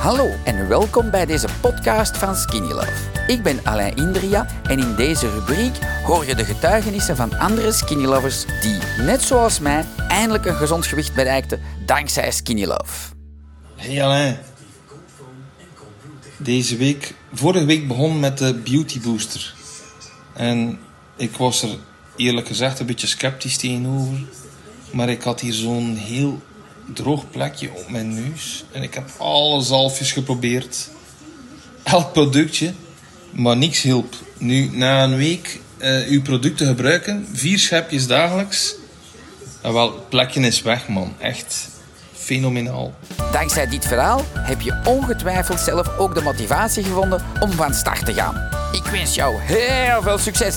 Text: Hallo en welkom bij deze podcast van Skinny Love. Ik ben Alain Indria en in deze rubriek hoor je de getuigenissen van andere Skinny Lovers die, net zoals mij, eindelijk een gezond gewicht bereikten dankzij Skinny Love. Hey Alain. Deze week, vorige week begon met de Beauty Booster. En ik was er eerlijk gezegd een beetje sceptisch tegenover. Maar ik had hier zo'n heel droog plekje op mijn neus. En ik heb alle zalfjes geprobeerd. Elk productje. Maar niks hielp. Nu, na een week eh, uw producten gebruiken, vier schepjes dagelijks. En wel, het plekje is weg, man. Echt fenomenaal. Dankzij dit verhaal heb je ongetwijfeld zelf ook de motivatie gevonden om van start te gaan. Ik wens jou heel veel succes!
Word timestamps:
Hallo 0.00 0.30
en 0.44 0.68
welkom 0.68 1.10
bij 1.10 1.26
deze 1.26 1.48
podcast 1.60 2.16
van 2.16 2.36
Skinny 2.36 2.72
Love. 2.72 2.92
Ik 3.26 3.42
ben 3.42 3.60
Alain 3.64 3.96
Indria 3.96 4.46
en 4.62 4.78
in 4.78 4.94
deze 4.94 5.30
rubriek 5.30 5.78
hoor 6.04 6.26
je 6.26 6.34
de 6.34 6.44
getuigenissen 6.44 7.16
van 7.16 7.38
andere 7.38 7.72
Skinny 7.72 8.04
Lovers 8.04 8.44
die, 8.60 8.78
net 9.04 9.22
zoals 9.22 9.58
mij, 9.58 9.84
eindelijk 10.08 10.44
een 10.44 10.54
gezond 10.54 10.86
gewicht 10.86 11.14
bereikten 11.14 11.60
dankzij 11.86 12.30
Skinny 12.30 12.64
Love. 12.64 13.14
Hey 13.76 14.04
Alain. 14.04 14.38
Deze 16.36 16.76
week, 16.76 17.14
vorige 17.32 17.64
week 17.64 17.88
begon 17.88 18.20
met 18.20 18.38
de 18.38 18.54
Beauty 18.54 19.00
Booster. 19.00 19.54
En 20.34 20.78
ik 21.16 21.36
was 21.36 21.62
er 21.62 21.78
eerlijk 22.16 22.46
gezegd 22.46 22.80
een 22.80 22.86
beetje 22.86 23.06
sceptisch 23.06 23.56
tegenover. 23.56 24.18
Maar 24.92 25.08
ik 25.08 25.22
had 25.22 25.40
hier 25.40 25.52
zo'n 25.52 25.96
heel 25.96 26.40
droog 26.94 27.30
plekje 27.30 27.70
op 27.74 27.90
mijn 27.90 28.14
neus. 28.14 28.64
En 28.72 28.82
ik 28.82 28.94
heb 28.94 29.10
alle 29.18 29.62
zalfjes 29.62 30.12
geprobeerd. 30.12 30.88
Elk 31.82 32.12
productje. 32.12 32.72
Maar 33.30 33.56
niks 33.56 33.82
hielp. 33.82 34.14
Nu, 34.38 34.70
na 34.72 35.04
een 35.04 35.16
week 35.16 35.60
eh, 35.78 36.08
uw 36.08 36.22
producten 36.22 36.66
gebruiken, 36.66 37.28
vier 37.32 37.58
schepjes 37.58 38.06
dagelijks. 38.06 38.74
En 39.62 39.72
wel, 39.72 39.92
het 39.92 40.08
plekje 40.08 40.40
is 40.40 40.62
weg, 40.62 40.88
man. 40.88 41.14
Echt 41.18 41.68
fenomenaal. 42.12 42.94
Dankzij 43.32 43.66
dit 43.66 43.86
verhaal 43.86 44.24
heb 44.34 44.60
je 44.60 44.80
ongetwijfeld 44.84 45.60
zelf 45.60 45.98
ook 45.98 46.14
de 46.14 46.22
motivatie 46.22 46.84
gevonden 46.84 47.24
om 47.40 47.50
van 47.50 47.74
start 47.74 48.04
te 48.04 48.14
gaan. 48.14 48.48
Ik 48.72 48.84
wens 48.90 49.14
jou 49.14 49.34
heel 49.40 50.02
veel 50.02 50.18
succes! 50.18 50.56